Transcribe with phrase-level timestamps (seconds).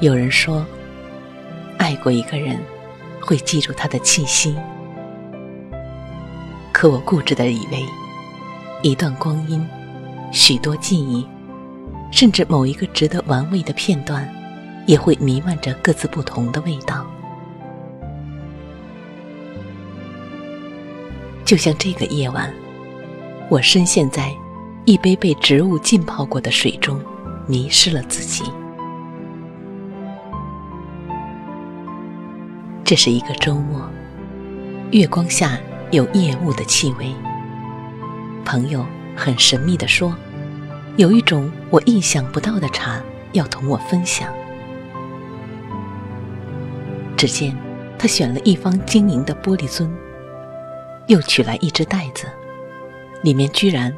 [0.00, 0.64] 有人说，
[1.76, 2.56] 爱过一个人，
[3.20, 4.54] 会记住他的气息。
[6.70, 7.84] 可我固执的以为，
[8.82, 9.66] 一段光阴，
[10.30, 11.26] 许多记忆，
[12.12, 14.32] 甚至某一个值得玩味的片段，
[14.86, 17.04] 也会弥漫着各自不同的味道。
[21.44, 22.54] 就像这个夜晚，
[23.48, 24.32] 我深陷在
[24.84, 27.00] 一杯被植物浸泡过的水中，
[27.48, 28.44] 迷失了自己。
[32.88, 33.86] 这是一个周末，
[34.92, 35.58] 月光下
[35.90, 37.14] 有夜雾的气味。
[38.46, 38.82] 朋友
[39.14, 40.16] 很神秘地说，
[40.96, 42.98] 有一种我意想不到的茶
[43.32, 44.32] 要同我分享。
[47.14, 47.54] 只见
[47.98, 49.86] 他选了一方晶莹的玻璃樽，
[51.08, 52.26] 又取来一只袋子，
[53.20, 53.94] 里面居然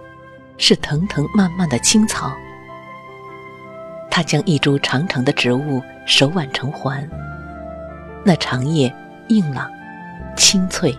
[0.58, 2.36] 是藤藤蔓蔓的青草。
[4.10, 7.08] 他将一株长长的植物手挽成环。
[8.24, 8.94] 那长叶
[9.28, 9.70] 硬朗、
[10.36, 10.96] 清脆，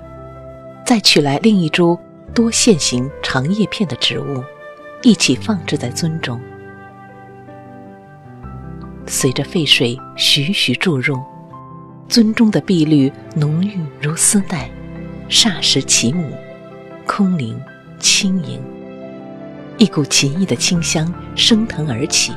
[0.86, 1.98] 再取来另一株
[2.34, 4.44] 多线形长叶片的植物，
[5.04, 6.42] 一起放置在樽中。
[9.06, 11.20] 随着沸水徐徐注入，
[12.10, 14.70] 樽中的碧绿浓郁如丝带，
[15.30, 16.32] 霎时起舞，
[17.06, 17.62] 空灵
[18.00, 18.60] 轻盈，
[19.78, 22.34] 一股奇异的清香升腾而起。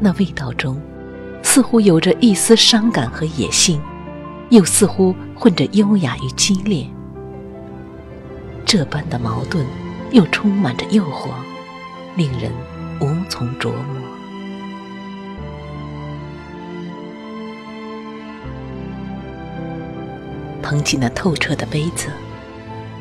[0.00, 0.80] 那味道中。
[1.42, 3.80] 似乎有着一丝伤感和野性，
[4.50, 6.86] 又似乎混着优雅与激烈。
[8.64, 9.64] 这般的矛盾，
[10.10, 11.30] 又充满着诱惑，
[12.16, 12.52] 令人
[13.00, 14.02] 无从琢磨。
[20.62, 22.08] 捧起那透彻的杯子，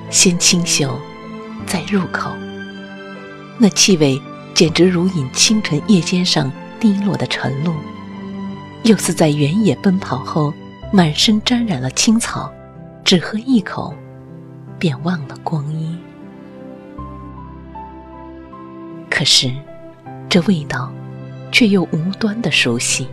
[0.09, 0.97] 先清秀，
[1.65, 2.31] 再入口，
[3.57, 4.21] 那气味
[4.53, 6.49] 简直如饮清晨夜间上
[6.79, 7.73] 滴落的晨露。
[8.87, 10.53] 又似在原野奔跑后，
[10.93, 12.49] 满身沾染了青草，
[13.03, 13.93] 只喝一口，
[14.79, 15.99] 便忘了光阴。
[19.09, 19.51] 可是，
[20.29, 20.89] 这味道，
[21.51, 23.09] 却又无端的熟悉，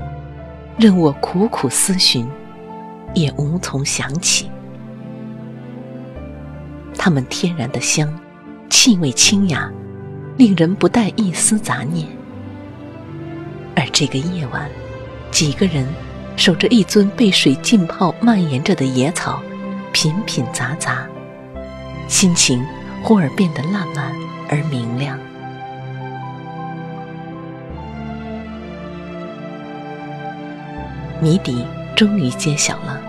[0.78, 2.24] 任我苦苦思寻，
[3.12, 4.48] 也无从想起。
[6.96, 8.16] 它们天然的香，
[8.70, 9.68] 气味清雅，
[10.36, 12.06] 令人不带一丝杂念。
[13.74, 14.70] 而这个夜晚。
[15.34, 15.84] 几个人
[16.36, 19.42] 守着一尊被水浸泡、蔓延着的野草，
[19.92, 21.04] 品品杂杂，
[22.06, 22.64] 心情
[23.02, 24.14] 忽而变得烂漫
[24.48, 25.18] 而明亮。
[31.20, 31.66] 谜底
[31.96, 33.00] 终于揭晓了，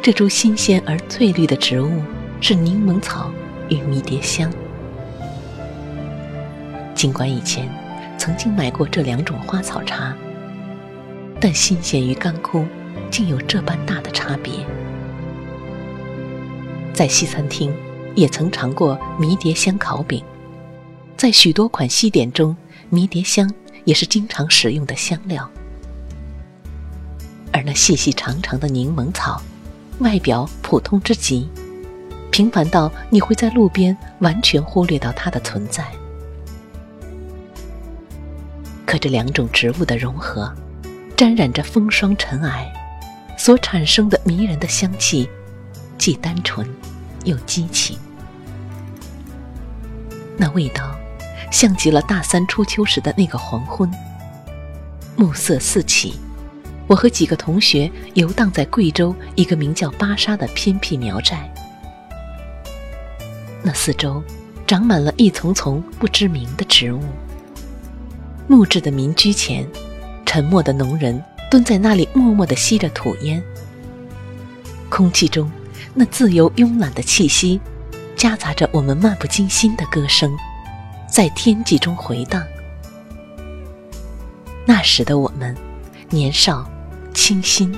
[0.00, 2.00] 这株新鲜而翠绿的植物
[2.40, 3.28] 是柠檬草
[3.68, 4.48] 与迷迭香。
[6.94, 7.68] 尽管以前
[8.16, 10.14] 曾经买过这两种花草茶。
[11.46, 12.64] 但新鲜与干枯，
[13.10, 14.54] 竟有这般大的差别。
[16.94, 17.70] 在西餐厅，
[18.14, 20.24] 也曾尝过迷迭香烤饼，
[21.18, 22.56] 在许多款西点中，
[22.88, 23.52] 迷迭香
[23.84, 25.46] 也是经常使用的香料。
[27.52, 29.42] 而那细细长长的柠檬草，
[29.98, 31.46] 外表普通之极，
[32.30, 35.84] 平凡到你会在路边完全忽略到它的存在。
[38.86, 40.50] 可这两种植物的融合。
[41.16, 42.72] 沾染着风霜尘埃，
[43.38, 45.28] 所产生的迷人的香气，
[45.96, 46.68] 既单纯
[47.24, 47.96] 又激情。
[50.36, 50.92] 那味道，
[51.52, 53.88] 像极了大三初秋时的那个黄昏。
[55.16, 56.14] 暮色四起，
[56.88, 61.48] 我和几个同学游荡在贵州一个名叫巴沙的偏僻苗寨。
[63.62, 64.20] 那四周，
[64.66, 67.00] 长满了一丛丛不知名的植物。
[68.48, 69.64] 木质的民居前。
[70.34, 73.40] 沉默的农人蹲在那里，默默地吸着土烟。
[74.88, 75.48] 空气中
[75.94, 77.60] 那自由慵懒的气息，
[78.16, 80.36] 夹杂着我们漫不经心的歌声，
[81.08, 82.42] 在天际中回荡。
[84.66, 85.56] 那时的我们，
[86.10, 86.68] 年少
[87.14, 87.72] 清新，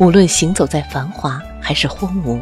[0.00, 2.40] 无论行走在繁华还是荒芜，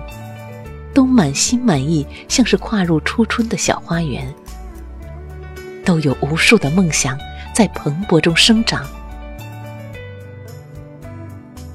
[0.95, 4.27] 都满心满意，像是跨入初春的小花园，
[5.85, 7.19] 都有无数的梦想
[7.55, 8.83] 在蓬勃中生长。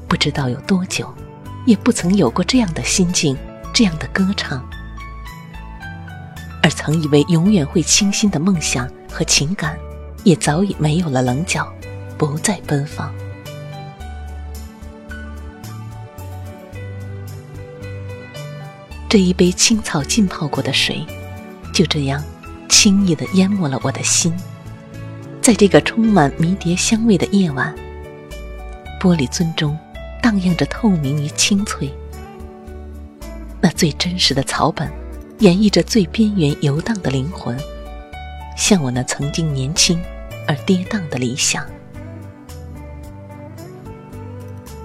[0.10, 1.14] 不知道有多久，
[1.66, 3.38] 也不曾有过这样的心境，
[3.72, 4.68] 这样的歌唱。
[6.62, 9.78] 而曾以为永远会清新的梦想和情感，
[10.24, 11.72] 也早已没有了棱角，
[12.18, 13.14] 不再奔放。
[19.08, 21.06] 这一杯青草浸泡过的水，
[21.74, 22.24] 就这样
[22.68, 24.36] 轻易的淹没了我的心，
[25.42, 27.74] 在这个充满迷迭香味的夜晚，
[29.00, 29.78] 玻璃樽中
[30.22, 31.92] 荡漾着透明与清脆。
[33.62, 34.90] 那最真实的草本，
[35.40, 37.58] 演绎着最边缘游荡的灵魂，
[38.56, 40.02] 像我那曾经年轻
[40.48, 41.66] 而跌宕的理想。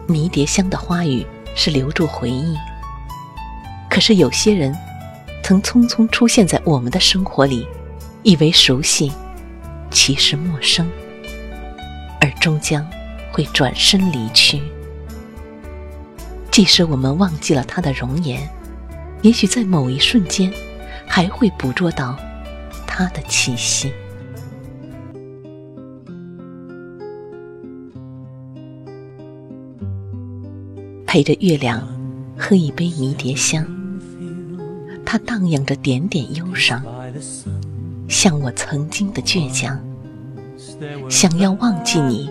[0.06, 2.56] 迷迭香的花语是留住回忆，
[3.88, 4.76] 可是有些人
[5.42, 7.66] 曾匆匆出现在我们的生活里，
[8.22, 9.12] 以为熟悉，
[9.90, 10.90] 其实陌生，
[12.20, 12.86] 而终将
[13.32, 14.60] 会转身离去。
[16.54, 18.48] 即使我们忘记了他的容颜。
[19.22, 20.52] 也许在某一瞬间，
[21.04, 22.16] 还会捕捉到
[22.86, 23.92] 它的气息。
[31.04, 31.84] 陪着月亮
[32.38, 33.66] 喝一杯迷迭香，
[35.04, 36.80] 它荡漾着点点忧伤，
[38.08, 39.76] 像我曾经的倔强。
[41.10, 42.30] 想要忘记你，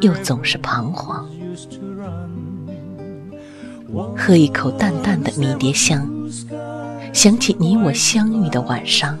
[0.00, 1.28] 又总是彷徨。
[4.16, 6.08] 喝一口淡淡的迷迭香，
[7.12, 9.18] 想起你我相遇的晚上，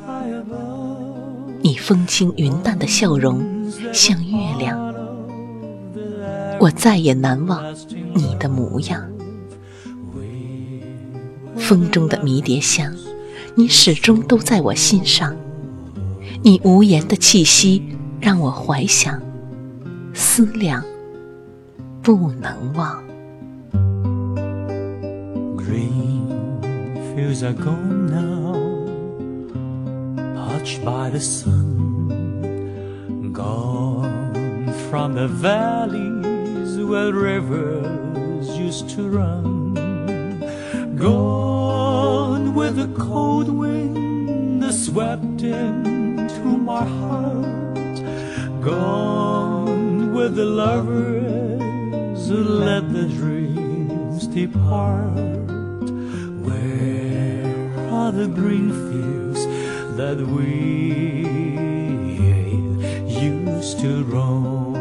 [1.60, 3.44] 你风轻云淡的笑容
[3.92, 4.94] 像月亮，
[6.58, 7.62] 我再也难忘
[8.14, 9.02] 你的模样。
[11.56, 12.94] 风中的迷迭香，
[13.54, 15.36] 你始终都在我心上，
[16.42, 17.82] 你无言的气息
[18.20, 19.20] 让我怀想，
[20.14, 20.82] 思量，
[22.02, 23.02] 不能忘。
[27.14, 28.54] Fields are gone now,
[30.48, 39.74] touched by the sun, gone from the valleys where rivers used to run,
[40.96, 48.02] gone with the cold wind that swept in through my heart,
[48.62, 55.41] gone with the lovers who let the dreams depart
[58.12, 59.46] the green fields
[59.96, 61.24] that we
[63.08, 64.76] used to roam.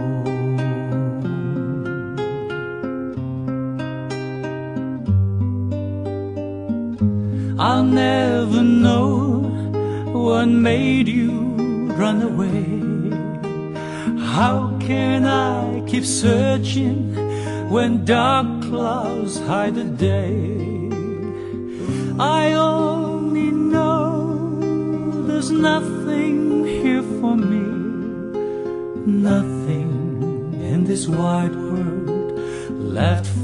[7.57, 9.39] I'll never know
[10.12, 11.31] what made you
[12.01, 12.66] run away.
[14.19, 17.16] How can I keep searching
[17.69, 20.60] when dark clouds hide the day?
[22.19, 23.10] I there's
[30.91, 32.38] this wide world
[32.69, 33.40] left